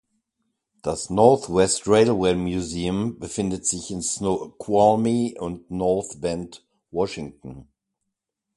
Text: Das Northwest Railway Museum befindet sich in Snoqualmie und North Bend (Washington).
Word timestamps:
Das 0.81 1.11
Northwest 1.11 1.87
Railway 1.87 2.33
Museum 2.33 3.19
befindet 3.19 3.67
sich 3.67 3.91
in 3.91 4.01
Snoqualmie 4.01 5.37
und 5.39 5.69
North 5.69 6.19
Bend 6.21 6.65
(Washington). 6.89 7.67